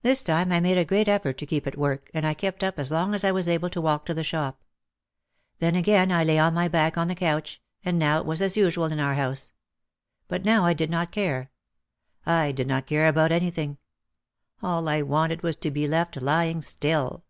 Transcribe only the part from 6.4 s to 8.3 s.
my back on the couch, and now it